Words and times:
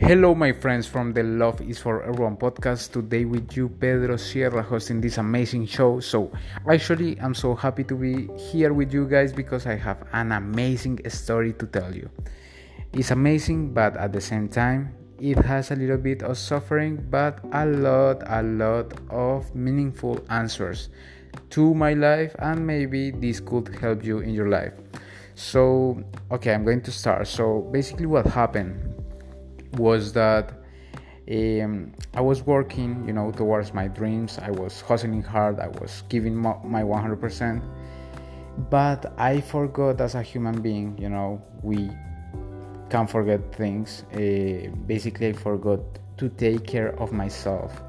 Hello, 0.00 0.34
my 0.34 0.50
friends 0.50 0.86
from 0.86 1.12
the 1.12 1.22
Love 1.22 1.60
is 1.60 1.78
for 1.78 2.02
Everyone 2.02 2.34
podcast. 2.34 2.90
Today 2.90 3.26
with 3.26 3.54
you, 3.54 3.68
Pedro 3.68 4.16
Sierra, 4.16 4.62
hosting 4.62 4.98
this 4.98 5.18
amazing 5.18 5.66
show. 5.66 6.00
So, 6.00 6.32
actually, 6.66 7.20
I'm 7.20 7.34
so 7.34 7.54
happy 7.54 7.84
to 7.84 7.94
be 7.94 8.26
here 8.34 8.72
with 8.72 8.94
you 8.94 9.06
guys 9.06 9.30
because 9.30 9.66
I 9.66 9.76
have 9.76 10.02
an 10.14 10.32
amazing 10.32 11.00
story 11.10 11.52
to 11.52 11.66
tell 11.66 11.94
you. 11.94 12.08
It's 12.94 13.10
amazing, 13.10 13.74
but 13.74 13.94
at 13.98 14.14
the 14.14 14.22
same 14.22 14.48
time, 14.48 14.94
it 15.20 15.36
has 15.44 15.70
a 15.70 15.76
little 15.76 15.98
bit 15.98 16.22
of 16.22 16.38
suffering, 16.38 17.04
but 17.10 17.38
a 17.52 17.66
lot, 17.66 18.24
a 18.24 18.42
lot 18.42 18.94
of 19.10 19.54
meaningful 19.54 20.24
answers 20.30 20.88
to 21.50 21.74
my 21.74 21.92
life, 21.92 22.34
and 22.38 22.66
maybe 22.66 23.10
this 23.10 23.38
could 23.38 23.68
help 23.76 24.02
you 24.02 24.20
in 24.20 24.32
your 24.32 24.48
life. 24.48 24.72
So, 25.34 26.02
okay, 26.32 26.54
I'm 26.54 26.64
going 26.64 26.80
to 26.82 26.90
start. 26.90 27.28
So, 27.28 27.68
basically, 27.70 28.06
what 28.06 28.24
happened 28.24 28.89
was 29.74 30.12
that 30.14 30.52
um, 31.30 31.92
I 32.14 32.20
was 32.20 32.42
working, 32.42 33.04
you 33.06 33.12
know, 33.12 33.30
towards 33.30 33.72
my 33.72 33.86
dreams. 33.86 34.38
I 34.42 34.50
was 34.50 34.80
hustling 34.80 35.22
hard. 35.22 35.60
I 35.60 35.68
was 35.68 36.02
giving 36.08 36.34
my, 36.34 36.56
my 36.64 36.82
100%. 36.82 37.62
But 38.68 39.12
I 39.16 39.40
forgot 39.40 40.00
as 40.00 40.14
a 40.14 40.22
human 40.22 40.60
being, 40.60 40.98
you 40.98 41.08
know, 41.08 41.40
we 41.62 41.90
can't 42.90 43.08
forget 43.08 43.54
things. 43.54 44.04
Uh, 44.12 44.74
basically, 44.86 45.28
I 45.28 45.32
forgot 45.32 45.80
to 46.18 46.28
take 46.28 46.66
care 46.66 46.98
of 47.00 47.12
myself 47.12 47.80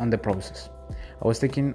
on 0.00 0.10
the 0.10 0.18
process. 0.18 0.68
I 1.22 1.26
was 1.26 1.38
taking 1.38 1.74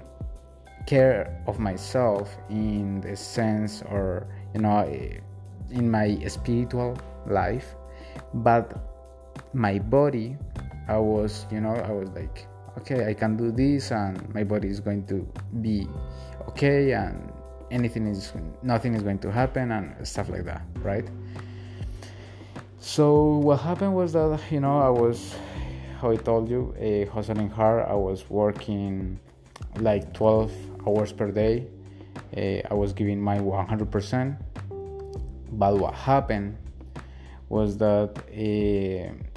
care 0.86 1.42
of 1.46 1.58
myself 1.58 2.36
in 2.50 3.00
the 3.00 3.16
sense, 3.16 3.82
or, 3.82 4.26
you 4.54 4.60
know, 4.60 4.80
eh, 4.80 5.18
in 5.70 5.90
my 5.90 6.18
spiritual 6.26 6.98
life, 7.26 7.74
but 8.34 8.91
my 9.52 9.78
body 9.78 10.36
i 10.88 10.96
was 10.96 11.46
you 11.50 11.60
know 11.60 11.74
i 11.74 11.90
was 11.90 12.08
like 12.10 12.46
okay 12.78 13.06
i 13.06 13.14
can 13.14 13.36
do 13.36 13.52
this 13.52 13.90
and 13.90 14.32
my 14.34 14.42
body 14.42 14.68
is 14.68 14.80
going 14.80 15.04
to 15.06 15.26
be 15.60 15.86
okay 16.48 16.92
and 16.92 17.32
anything 17.70 18.06
is 18.06 18.32
nothing 18.62 18.94
is 18.94 19.02
going 19.02 19.18
to 19.18 19.30
happen 19.30 19.72
and 19.72 20.06
stuff 20.06 20.28
like 20.28 20.44
that 20.44 20.62
right? 20.82 21.08
So 22.78 23.36
what 23.36 23.60
happened 23.60 23.94
was 23.94 24.12
that 24.12 24.40
you 24.50 24.60
know 24.60 24.78
i 24.80 24.88
was 24.88 25.34
how 26.00 26.10
i 26.10 26.16
told 26.16 26.48
you 26.50 26.74
a 26.78 27.04
hustling 27.06 27.48
hard. 27.48 27.86
I 27.88 27.94
was 27.94 28.28
working 28.28 29.18
like 29.76 30.12
12 30.12 30.52
hours 30.86 31.12
per 31.12 31.30
day. 31.30 31.66
Uh, 32.36 32.60
i 32.70 32.74
was 32.74 32.92
giving 32.92 33.20
my 33.20 33.38
100% 33.38 34.36
but 35.52 35.78
what 35.78 35.94
happened 35.94 36.56
was 37.48 37.76
that 37.78 38.10
uh, 38.16 39.31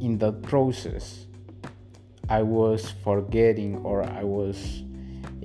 in 0.00 0.18
that 0.18 0.42
process 0.42 1.26
i 2.28 2.42
was 2.42 2.90
forgetting 3.04 3.76
or 3.84 4.02
i 4.02 4.24
was 4.24 4.82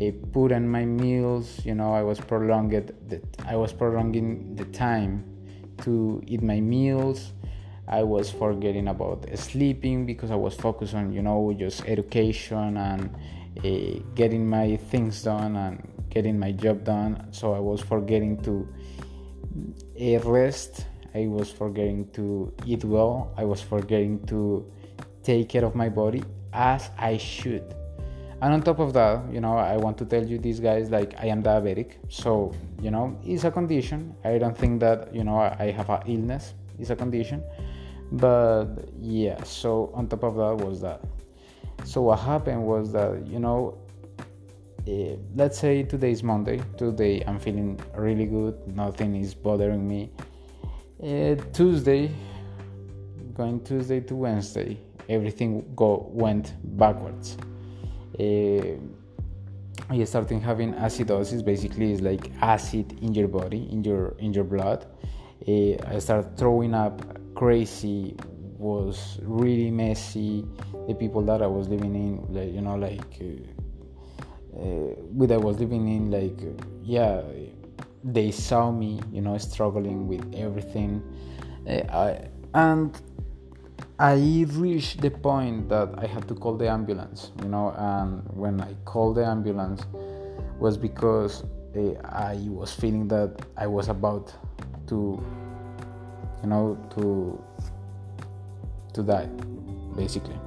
uh, 0.01 0.11
putting 0.31 0.67
my 0.67 0.85
meals 0.85 1.63
you 1.65 1.75
know 1.75 1.93
i 1.93 2.01
was 2.01 2.19
prolonging 2.19 2.85
the, 3.07 3.21
i 3.45 3.55
was 3.55 3.71
prolonging 3.73 4.55
the 4.55 4.65
time 4.65 5.23
to 5.79 6.21
eat 6.25 6.41
my 6.41 6.59
meals. 6.59 7.31
I 7.87 8.03
was 8.03 8.31
forgetting 8.31 8.87
about 8.87 9.27
sleeping 9.37 10.05
because 10.05 10.31
i 10.31 10.35
was 10.35 10.55
focused 10.55 10.95
on 10.95 11.13
you 11.13 11.21
know 11.21 11.53
just 11.57 11.85
education 11.85 12.77
and 12.77 13.15
uh, 13.63 13.99
getting 14.15 14.49
my 14.49 14.77
things 14.89 15.21
done 15.21 15.55
and 15.55 15.87
getting 16.09 16.39
my 16.39 16.51
job 16.51 16.83
done. 16.83 17.27
So 17.31 17.53
i 17.53 17.59
was 17.59 17.81
forgetting 17.81 18.41
to 18.43 18.67
uh, 20.01 20.19
rest 20.27 20.85
I 21.15 21.27
was 21.27 21.49
forgetting 21.49 22.09
to 22.11 22.53
eat 22.65 22.83
well. 22.83 23.31
I 23.37 23.45
was 23.45 23.61
forgetting 23.61 24.25
to 24.27 24.69
take 25.23 25.47
care 25.47 25.63
of 25.63 25.73
my 25.73 25.87
body 25.87 26.23
as 26.51 26.89
I 26.97 27.15
should. 27.15 27.73
And 28.41 28.53
on 28.53 28.61
top 28.61 28.79
of 28.79 28.91
that, 28.93 29.31
you 29.31 29.39
know, 29.39 29.57
I 29.57 29.77
want 29.77 29.97
to 29.99 30.05
tell 30.05 30.25
you 30.25 30.37
these 30.37 30.59
guys 30.59 30.91
like 30.91 31.15
I 31.17 31.27
am 31.27 31.41
diabetic. 31.41 31.93
So, 32.09 32.53
you 32.81 32.91
know, 32.91 33.17
it's 33.23 33.45
a 33.45 33.51
condition. 33.51 34.13
I 34.25 34.37
don't 34.37 34.57
think 34.57 34.81
that, 34.81 35.15
you 35.15 35.23
know, 35.23 35.39
I 35.39 35.71
have 35.71 35.89
an 35.89 36.01
illness. 36.05 36.53
It's 36.77 36.89
a 36.89 36.97
condition. 36.97 37.41
But 38.11 38.75
yeah, 38.99 39.41
so 39.43 39.91
on 39.93 40.09
top 40.09 40.23
of 40.23 40.35
that 40.35 40.65
was 40.65 40.81
that. 40.81 41.01
So 41.85 42.01
what 42.01 42.19
happened 42.19 42.61
was 42.63 42.91
that, 42.91 43.25
you 43.25 43.39
know, 43.39 43.77
uh, 44.87 45.15
let's 45.33 45.57
say 45.57 45.83
today 45.83 46.11
is 46.11 46.23
Monday. 46.23 46.61
Today 46.77 47.23
I'm 47.25 47.39
feeling 47.39 47.79
really 47.95 48.25
good. 48.25 48.55
Nothing 48.67 49.15
is 49.15 49.33
bothering 49.33 49.87
me 49.87 50.11
uh, 51.03 51.35
Tuesday, 51.53 52.11
going 53.33 53.63
Tuesday 53.63 53.99
to 54.01 54.15
Wednesday, 54.15 54.79
everything 55.09 55.71
go 55.75 56.09
went 56.11 56.53
backwards. 56.77 57.37
Uh, 58.19 58.77
I 59.89 60.03
started 60.05 60.41
having 60.41 60.73
acidosis. 60.73 61.43
Basically, 61.43 61.91
it's 61.91 62.01
like 62.01 62.31
acid 62.41 62.97
in 63.01 63.13
your 63.13 63.27
body, 63.27 63.67
in 63.71 63.83
your 63.83 64.15
in 64.19 64.33
your 64.33 64.45
blood. 64.45 64.85
Uh, 65.47 65.75
I 65.87 65.99
started 65.99 66.37
throwing 66.37 66.73
up 66.73 67.01
crazy. 67.35 68.15
Was 68.57 69.19
really 69.21 69.69
messy. 69.69 70.45
The 70.87 70.95
people 70.95 71.21
that 71.23 71.41
I 71.41 71.47
was 71.47 71.67
living 71.67 71.93
in, 71.93 72.33
like 72.33 72.53
you 72.53 72.61
know, 72.61 72.75
like 72.75 73.01
uh, 73.21 74.59
uh, 74.59 74.95
with 75.13 75.31
I 75.31 75.37
was 75.37 75.59
living 75.59 75.87
in, 75.89 76.09
like 76.09 76.39
yeah 76.81 77.21
they 78.05 78.29
saw 78.29 78.71
me, 78.71 79.01
you 79.11 79.21
know, 79.21 79.37
struggling 79.39 80.07
with 80.07 80.23
everything, 80.35 81.01
uh, 81.67 81.81
I, 81.89 82.27
and 82.53 82.95
I 83.97 84.45
reached 84.49 85.01
the 85.01 85.09
point 85.09 85.69
that 85.69 85.89
I 85.97 86.05
had 86.05 86.27
to 86.27 86.35
call 86.35 86.55
the 86.55 86.69
ambulance, 86.69 87.31
you 87.41 87.49
know, 87.49 87.73
and 87.75 88.21
when 88.29 88.61
I 88.61 88.75
called 88.85 89.15
the 89.15 89.25
ambulance 89.25 89.85
was 90.59 90.77
because 90.77 91.43
uh, 91.75 91.93
I 92.03 92.37
was 92.47 92.71
feeling 92.73 93.07
that 93.07 93.41
I 93.57 93.65
was 93.65 93.89
about 93.89 94.33
to, 94.87 95.21
you 96.43 96.49
know, 96.49 96.77
to 96.95 97.41
to 98.93 99.03
die, 99.03 99.29
basically. 99.95 100.37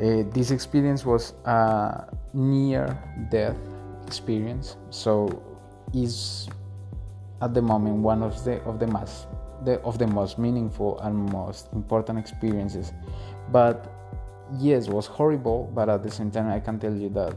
Uh, 0.00 0.24
this 0.32 0.50
experience 0.50 1.06
was 1.06 1.34
a 1.44 2.12
near 2.32 2.98
death 3.30 3.56
experience, 4.06 4.76
so 4.90 5.42
is 5.94 6.48
at 7.42 7.54
the 7.54 7.62
moment 7.62 7.96
one 7.96 8.22
of 8.22 8.42
the 8.44 8.60
of 8.62 8.78
the 8.78 8.86
most 8.86 9.26
the, 9.64 9.80
of 9.80 9.98
the 9.98 10.06
most 10.06 10.38
meaningful 10.38 10.98
and 11.00 11.30
most 11.32 11.68
important 11.72 12.18
experiences. 12.18 12.92
But 13.50 13.90
yes 14.58 14.88
was 14.88 15.06
horrible 15.06 15.70
but 15.74 15.88
at 15.88 16.02
the 16.02 16.10
same 16.10 16.30
time 16.30 16.48
i 16.48 16.60
can 16.60 16.78
tell 16.78 16.94
you 16.94 17.08
that 17.08 17.34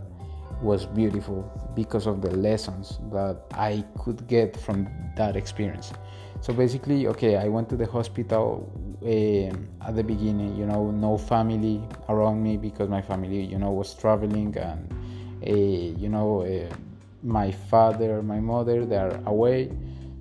was 0.62 0.85
beautiful 0.85 1.50
because 1.75 2.08
of 2.08 2.22
the 2.22 2.31
lessons 2.31 3.00
that 3.12 3.38
i 3.53 3.84
could 4.00 4.28
get 4.28 4.58
from 4.58 4.88
that 5.16 5.35
experience. 5.35 5.94
So 6.41 6.53
basically 6.53 7.08
okay 7.08 7.38
i 7.38 7.47
went 7.47 7.69
to 7.69 7.78
the 7.78 7.85
hospital 7.85 8.69
uh, 9.03 9.88
at 9.88 9.96
the 9.96 10.03
beginning 10.03 10.56
you 10.56 10.66
know 10.66 10.91
no 10.91 11.18
family 11.18 11.81
around 12.09 12.44
me 12.44 12.58
because 12.58 12.90
my 12.90 13.02
family 13.02 13.44
you 13.44 13.58
know 13.58 13.72
was 13.72 13.94
traveling 13.94 14.56
and 14.58 14.91
uh, 15.47 16.00
you 16.00 16.09
know 16.09 16.41
uh, 16.41 16.74
my 17.23 17.51
father 17.51 18.22
my 18.22 18.39
mother 18.39 18.85
they 18.85 18.97
are 18.97 19.19
away 19.25 19.72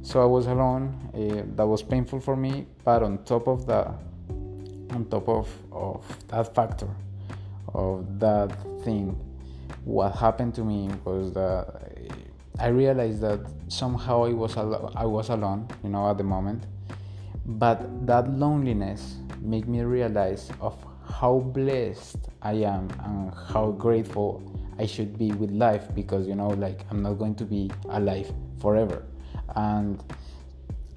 so 0.06 0.22
I 0.22 0.26
was 0.26 0.46
alone. 0.46 0.94
Uh, 1.12 1.42
that 1.56 1.66
was 1.66 1.82
painful 1.82 2.20
for 2.20 2.36
me, 2.36 2.64
but 2.84 3.02
on 3.02 3.24
top 3.24 3.48
of 3.48 3.66
that, 3.66 3.88
on 4.90 5.04
top 5.10 5.28
of, 5.28 5.48
of 5.72 6.28
that 6.28 6.54
factor, 6.54 6.88
of 7.74 8.20
that 8.20 8.56
thing, 8.84 9.18
what 9.84 10.14
happened 10.14 10.54
to 10.54 10.62
me 10.62 10.90
was 11.04 11.32
that 11.32 11.66
I 12.60 12.68
realized 12.68 13.20
that 13.22 13.40
somehow 13.66 14.26
I 14.26 14.32
was 14.32 14.56
al- 14.56 14.92
I 14.94 15.04
was 15.06 15.28
alone, 15.28 15.66
you 15.82 15.90
know, 15.90 16.08
at 16.08 16.18
the 16.18 16.24
moment. 16.24 16.66
But 17.44 18.06
that 18.06 18.30
loneliness 18.30 19.16
made 19.40 19.66
me 19.66 19.80
realize 19.80 20.52
of 20.60 20.76
how 21.18 21.40
blessed 21.40 22.28
I 22.42 22.52
am 22.62 22.88
and 23.04 23.34
how 23.52 23.72
grateful 23.72 24.40
I 24.78 24.86
should 24.86 25.18
be 25.18 25.32
with 25.32 25.50
life 25.50 25.88
because 25.94 26.26
you 26.26 26.34
know, 26.34 26.48
like 26.48 26.84
I'm 26.90 27.02
not 27.02 27.14
going 27.14 27.34
to 27.36 27.44
be 27.44 27.70
alive 27.88 28.32
forever. 28.60 29.04
And 29.54 30.02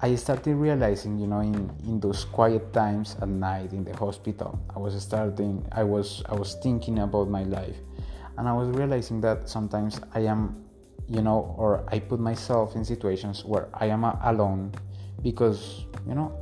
I 0.02 0.14
started 0.14 0.54
realizing, 0.56 1.18
you 1.18 1.26
know, 1.26 1.40
in, 1.40 1.70
in 1.84 2.00
those 2.00 2.24
quiet 2.24 2.72
times 2.72 3.16
at 3.20 3.28
night 3.28 3.74
in 3.74 3.84
the 3.84 3.94
hospital, 3.94 4.58
I 4.74 4.78
was 4.78 5.00
starting, 5.02 5.66
I 5.72 5.82
was, 5.82 6.22
I 6.26 6.34
was 6.34 6.54
thinking 6.62 7.00
about 7.00 7.28
my 7.28 7.42
life, 7.42 7.76
and 8.38 8.48
I 8.48 8.52
was 8.54 8.70
realizing 8.70 9.20
that 9.20 9.46
sometimes 9.46 10.00
I 10.14 10.20
am, 10.20 10.64
you 11.06 11.20
know, 11.20 11.54
or 11.58 11.84
I 11.88 11.98
put 11.98 12.18
myself 12.18 12.76
in 12.76 12.84
situations 12.84 13.44
where 13.44 13.68
I 13.74 13.86
am 13.86 14.04
alone, 14.04 14.72
because, 15.22 15.84
you 16.08 16.14
know, 16.14 16.32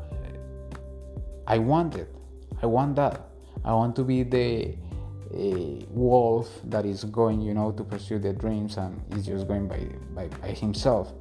I 1.48 1.58
want 1.58 1.96
it, 1.96 2.14
I 2.62 2.66
want 2.66 2.94
that, 2.94 3.22
I 3.64 3.72
want 3.72 3.96
to 3.96 4.04
be 4.04 4.22
the 4.22 4.76
a 5.34 5.84
wolf 5.90 6.48
that 6.64 6.86
is 6.86 7.04
going, 7.04 7.40
you 7.40 7.54
know, 7.54 7.72
to 7.72 7.84
pursue 7.84 8.18
the 8.18 8.32
dreams 8.32 8.76
and 8.76 9.00
is 9.14 9.26
just 9.26 9.46
going 9.46 9.68
by, 9.68 9.88
by, 10.14 10.28
by 10.38 10.48
himself. 10.48 11.12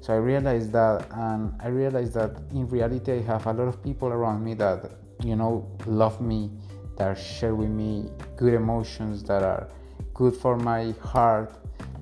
So 0.00 0.12
I 0.12 0.16
realized 0.16 0.72
that, 0.72 1.06
and 1.12 1.54
I 1.60 1.68
realized 1.68 2.14
that 2.14 2.36
in 2.52 2.68
reality, 2.68 3.12
I 3.12 3.22
have 3.22 3.46
a 3.46 3.52
lot 3.52 3.68
of 3.68 3.82
people 3.82 4.08
around 4.08 4.44
me 4.44 4.54
that 4.54 4.90
you 5.24 5.36
know 5.36 5.66
love 5.86 6.20
me 6.20 6.50
that 6.96 7.18
share 7.18 7.54
with 7.54 7.70
me 7.70 8.10
good 8.36 8.54
emotions 8.54 9.22
that 9.24 9.42
are 9.42 9.68
good 10.14 10.34
for 10.34 10.56
my 10.56 10.92
heart 11.02 11.52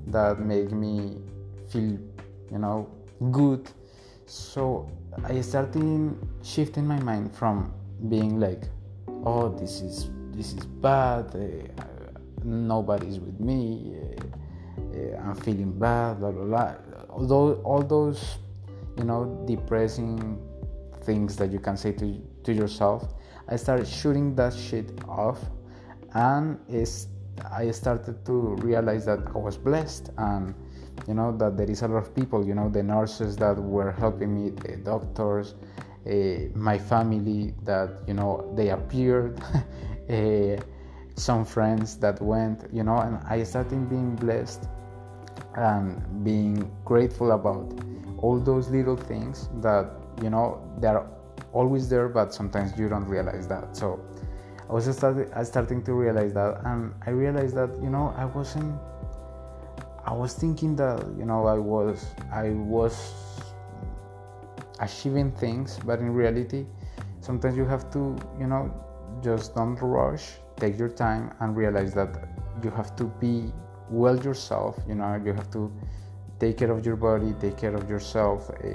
that 0.07 0.41
make 0.41 0.71
me 0.73 1.19
feel 1.69 1.99
you 2.51 2.59
know 2.59 2.91
good 3.31 3.71
so 4.27 4.89
i 5.25 5.41
started 5.41 6.17
shifting 6.43 6.87
my 6.87 6.99
mind 7.01 7.35
from 7.35 7.73
being 8.09 8.41
like 8.41 8.65
oh 9.25 9.49
this 9.49 9.81
is 9.81 10.11
this 10.35 10.53
is 10.53 10.67
bad 10.67 11.27
uh, 11.35 11.81
nobody's 12.45 13.19
with 13.21 13.39
me 13.41 13.95
uh, 13.97 14.23
uh, 14.99 15.23
i'm 15.23 15.35
feeling 15.35 15.73
bad 15.79 16.19
blah 16.19 16.31
blah 16.31 16.45
blah. 16.45 16.75
Although 17.11 17.55
all 17.63 17.83
those 17.83 18.39
you 18.99 19.05
know 19.05 19.45
depressing 19.47 20.39
things 21.03 21.37
that 21.37 21.51
you 21.51 21.59
can 21.61 21.77
say 21.77 21.93
to 21.93 22.21
to 22.43 22.53
yourself 22.53 23.15
i 23.49 23.57
started 23.57 23.87
shooting 23.87 24.35
that 24.35 24.53
shit 24.53 24.91
off 25.09 25.39
and 26.15 26.59
it's 26.69 27.09
i 27.53 27.71
started 27.71 28.25
to 28.25 28.57
realize 28.63 29.05
that 29.05 29.21
i 29.35 29.39
was 29.39 29.57
blessed 29.57 30.11
and 30.19 30.55
you 31.09 31.15
know 31.15 31.37
that 31.37 31.57
there 31.57 31.71
is 31.71 31.83
a 31.83 31.89
lot 31.89 31.99
of 31.99 32.15
people 32.15 32.47
you 32.47 32.55
know 32.55 32.69
the 32.69 32.83
nurses 32.83 33.37
that 33.37 33.57
were 33.57 33.93
helping 33.93 34.35
me 34.35 34.51
the 34.51 34.77
doctors 34.77 35.55
uh, 36.07 36.49
my 36.55 36.79
family 36.79 37.55
that 37.65 37.91
you 38.07 38.15
know 38.15 38.53
they 38.57 38.71
appeared 38.71 39.41
uh, 40.11 40.61
some 41.17 41.45
friends 41.45 41.97
that 41.97 42.21
went 42.21 42.65
you 42.73 42.83
know 42.83 42.99
and 42.99 43.19
i 43.29 43.43
started 43.43 43.89
being 43.89 44.15
blessed 44.17 44.69
and 45.57 46.25
being 46.25 46.71
grateful 46.85 47.33
about 47.33 47.73
all 48.19 48.39
those 48.41 48.69
little 48.71 48.97
things 48.97 49.49
that 49.61 49.91
you 50.23 50.31
know 50.31 50.61
they're 50.79 51.07
always 51.53 51.89
there 51.89 52.09
but 52.09 52.35
sometimes 52.35 52.77
you 52.79 52.89
don't 52.89 53.07
realize 53.07 53.47
that. 53.49 53.77
So 53.77 54.01
i 54.69 54.73
was 54.73 54.85
started, 54.97 55.31
I 55.35 55.45
starting 55.45 55.83
to 55.85 55.93
realize 55.93 56.33
that 56.35 56.63
and 56.65 56.95
i 57.07 57.11
realized 57.11 57.55
that 57.55 57.71
you 57.83 57.91
know 57.91 58.15
i 58.17 58.25
wasn't 58.25 58.75
i 60.07 60.13
was 60.13 60.35
thinking 60.35 60.75
that 60.77 61.05
you 61.19 61.27
know 61.27 61.47
i 61.47 61.55
was 61.55 62.07
i 62.33 62.51
was 62.51 63.13
achieving 64.81 65.31
things 65.33 65.79
but 65.85 65.99
in 66.01 66.13
reality 66.13 66.67
sometimes 67.21 67.57
you 67.57 67.65
have 67.65 67.91
to 67.93 68.17
you 68.41 68.47
know 68.47 68.73
just 69.25 69.55
don't 69.55 69.81
rush 69.81 70.27
take 70.57 70.79
your 70.79 70.93
time 71.05 71.33
and 71.41 71.57
realize 71.57 71.93
that 71.95 72.29
you 72.63 72.71
have 72.71 72.95
to 72.97 73.05
be 73.25 73.35
well 73.91 74.19
yourself 74.29 74.79
you 74.89 74.95
know 74.95 75.11
you 75.25 75.33
have 75.33 75.51
to 75.51 75.73
take 76.39 76.59
care 76.59 76.71
of 76.71 76.85
your 76.87 76.97
body 76.97 77.35
take 77.41 77.57
care 77.57 77.75
of 77.75 77.89
yourself 77.89 78.51
uh, 78.51 78.67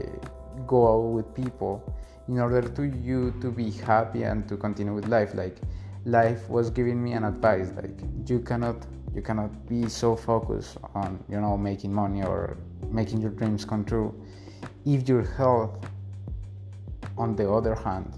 go 0.65 0.79
out 0.93 1.11
with 1.17 1.33
people 1.33 1.73
in 2.29 2.39
order 2.39 2.61
to 2.61 2.83
you 2.83 3.33
to 3.41 3.51
be 3.51 3.71
happy 3.71 4.23
and 4.23 4.47
to 4.47 4.55
continue 4.55 4.93
with 4.93 5.07
life. 5.07 5.33
Like 5.33 5.57
life 6.05 6.47
was 6.47 6.69
giving 6.69 7.03
me 7.03 7.13
an 7.13 7.23
advice 7.23 7.71
like 7.75 7.99
you 8.27 8.39
cannot 8.39 8.85
you 9.15 9.21
cannot 9.21 9.67
be 9.67 9.89
so 9.89 10.15
focused 10.15 10.77
on 10.93 11.21
you 11.27 11.41
know 11.41 11.57
making 11.57 11.91
money 11.91 12.23
or 12.23 12.57
making 12.91 13.21
your 13.21 13.31
dreams 13.31 13.65
come 13.65 13.83
true. 13.83 14.13
If 14.85 15.09
your 15.09 15.23
health 15.23 15.85
on 17.17 17.35
the 17.35 17.51
other 17.51 17.75
hand 17.75 18.13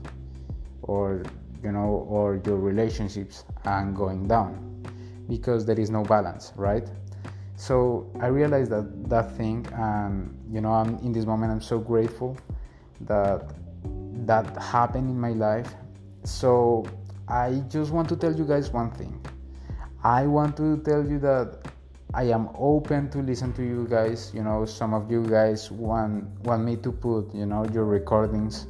or 0.84 1.24
you 1.64 1.72
know 1.72 2.06
or 2.10 2.42
your 2.46 2.58
relationships 2.58 3.46
are 3.66 3.86
going 3.92 4.28
down 4.28 4.84
because 5.30 5.66
there 5.66 5.80
is 5.80 5.90
no 5.90 6.04
balance 6.04 6.54
right? 6.56 6.90
So 7.56 8.10
i 8.20 8.28
realized 8.28 8.72
that 8.72 9.10
that 9.10 9.38
thing 9.38 9.68
and 9.74 10.36
you 10.52 10.62
know 10.62 10.72
i'm 10.72 10.98
in 11.06 11.12
this 11.12 11.28
moment 11.28 11.52
i'm 11.52 11.62
so 11.62 11.78
grateful 11.78 12.36
that 13.02 13.54
that 14.26 14.46
happened 14.58 15.10
in 15.10 15.20
my 15.20 15.32
life. 15.32 15.74
So 16.24 16.86
i 17.28 17.62
just 17.70 17.92
want 17.92 18.10
to 18.10 18.16
tell 18.16 18.36
you 18.36 18.46
guys 18.46 18.72
one 18.72 18.92
thing. 18.92 19.14
I 20.04 20.26
want 20.26 20.58
to 20.58 20.78
tell 20.80 21.06
you 21.06 21.20
that 21.20 21.68
i 22.14 22.24
am 22.24 22.50
open 22.58 23.10
to 23.12 23.20
listen 23.20 23.54
to 23.54 23.64
you 23.64 23.88
guys. 23.88 24.32
You 24.34 24.44
know 24.44 24.66
some 24.66 24.94
of 24.94 25.12
you 25.12 25.24
guys 25.24 25.70
want 25.70 26.26
want 26.48 26.64
me 26.64 26.76
to 26.78 26.92
put 26.92 27.34
you 27.34 27.46
know 27.46 27.66
your 27.74 27.86
recordings 27.86 28.66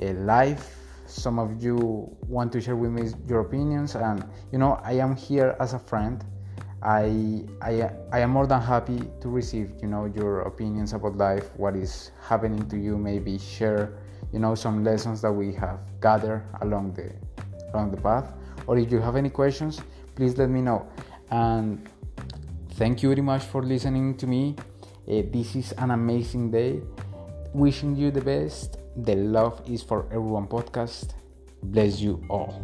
uh, 0.00 0.12
live 0.32 0.64
some 1.06 1.38
of 1.38 1.62
you 1.62 2.08
want 2.28 2.52
to 2.52 2.60
share 2.60 2.76
with 2.76 2.90
me 2.90 3.10
your 3.28 3.40
opinions. 3.40 3.94
And 3.94 4.24
you 4.52 4.58
know 4.58 4.80
i 4.84 4.92
am 4.92 5.16
here 5.16 5.56
as 5.60 5.74
a 5.74 5.78
friend. 5.78 6.24
I, 6.82 7.44
I 7.62 7.90
i 8.12 8.20
am 8.20 8.30
more 8.30 8.46
than 8.46 8.60
happy 8.60 9.00
to 9.22 9.28
receive 9.30 9.72
you 9.80 9.88
know 9.88 10.04
your 10.04 10.42
opinions 10.42 10.92
about 10.92 11.16
life 11.16 11.48
what 11.56 11.76
is 11.76 12.10
happening 12.20 12.68
to 12.68 12.76
you. 12.76 12.98
Maybe 12.98 13.38
share 13.38 13.96
you 14.32 14.38
know 14.38 14.54
some 14.54 14.84
lessons 14.84 15.22
that 15.22 15.32
we 15.32 15.54
have 15.54 15.80
gathered 16.00 16.44
along 16.60 16.92
the 16.94 17.12
along 17.72 17.90
the 17.90 18.00
path. 18.00 18.32
Or 18.66 18.78
if 18.78 18.92
you 18.92 19.00
have 19.00 19.16
any 19.16 19.30
questions 19.30 19.80
please 20.14 20.38
let 20.38 20.48
me 20.48 20.60
know. 20.60 20.86
And 21.30 21.88
thank 22.72 23.02
you 23.02 23.08
very 23.08 23.22
much 23.22 23.42
for 23.42 23.62
listening 23.62 24.16
to 24.18 24.26
me. 24.26 24.56
Uh, 25.08 25.22
this 25.32 25.56
is 25.56 25.72
an 25.72 25.90
amazing 25.90 26.50
day. 26.50 26.80
Wishing 27.52 27.96
you 27.96 28.10
the 28.10 28.20
best 28.20 28.78
the 28.96 29.16
Love 29.16 29.60
is 29.66 29.82
for 29.82 30.06
Everyone 30.06 30.46
podcast. 30.46 31.14
Bless 31.62 32.00
you 32.00 32.22
all. 32.30 32.62